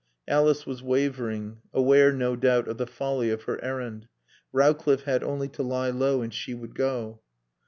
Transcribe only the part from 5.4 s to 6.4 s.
to lie low and